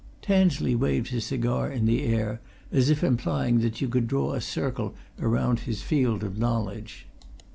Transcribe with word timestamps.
Tansley 0.23 0.73
waved 0.75 1.09
his 1.09 1.25
cigar 1.25 1.69
in 1.69 1.85
the 1.85 2.03
air, 2.03 2.41
as 2.71 2.89
if 2.89 3.03
implying 3.03 3.59
that 3.59 3.81
you 3.81 3.87
could 3.87 4.07
draw 4.07 4.33
a 4.33 4.41
circle 4.41 4.95
around 5.19 5.59
his 5.59 5.83
field 5.83 6.23
of 6.23 6.39
knowledge. 6.39 7.05